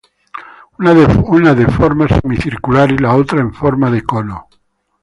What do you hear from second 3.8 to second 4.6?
de cono.